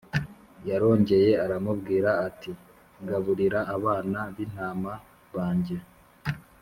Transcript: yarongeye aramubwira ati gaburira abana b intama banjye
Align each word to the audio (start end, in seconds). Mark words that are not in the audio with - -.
yarongeye 0.69 1.31
aramubwira 1.45 2.09
ati 2.27 2.51
gaburira 3.07 3.59
abana 3.75 4.19
b 4.35 4.37
intama 4.45 4.91
banjye 5.35 5.77